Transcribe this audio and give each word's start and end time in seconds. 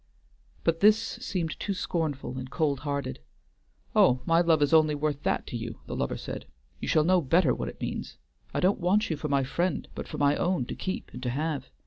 But 0.63 0.79
this 0.79 0.97
seemed 0.99 1.59
too 1.59 1.75
scornful 1.75 2.39
and 2.39 2.49
cold 2.49 2.79
hearted. 2.79 3.19
"Oh, 3.95 4.21
my 4.25 4.41
love 4.41 4.63
is 4.63 4.73
only 4.73 4.95
worth 4.95 5.21
that 5.21 5.45
to 5.45 5.55
you," 5.55 5.77
the 5.85 5.95
lover 5.95 6.17
said. 6.17 6.47
"You 6.79 6.87
shall 6.87 7.03
know 7.03 7.21
better 7.21 7.53
what 7.53 7.69
it 7.69 7.79
means. 7.79 8.17
I 8.51 8.61
don't 8.61 8.79
want 8.79 9.11
you 9.11 9.15
for 9.15 9.27
my 9.27 9.43
friend, 9.43 9.87
but 9.93 10.07
for 10.07 10.17
my 10.17 10.35
own 10.35 10.65
to 10.65 10.75
keep 10.75 11.11
and 11.13 11.21
to 11.21 11.29
have. 11.29 11.69